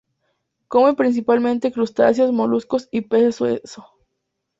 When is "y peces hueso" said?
2.91-3.85